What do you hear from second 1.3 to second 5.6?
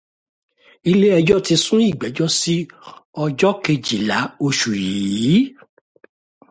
ti sún ìgbẹ́jọ́ sí ọjọ́ kejìlá oṣù yìí.